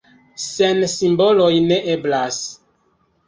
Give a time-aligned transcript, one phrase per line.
[0.43, 2.39] Sen simboloj ne eblas.